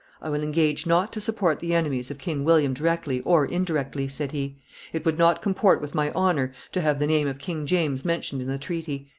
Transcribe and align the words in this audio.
"I 0.19 0.29
will 0.31 0.41
engage 0.41 0.87
not 0.87 1.13
to 1.13 1.21
support 1.21 1.59
the 1.59 1.75
enemies 1.75 2.09
of 2.09 2.17
King 2.17 2.43
William 2.43 2.73
directly 2.73 3.19
or 3.19 3.45
indirectly," 3.45 4.07
said 4.07 4.31
he: 4.31 4.57
"it 4.93 5.05
would 5.05 5.19
not 5.19 5.43
comport 5.43 5.79
with 5.79 5.93
my 5.93 6.09
honor 6.13 6.53
to 6.71 6.81
have 6.81 6.97
the 6.97 7.05
name 7.05 7.27
of 7.27 7.37
King 7.37 7.67
James 7.67 8.03
mentioned 8.03 8.41
in 8.41 8.47
the 8.47 8.57
treaty." 8.57 9.09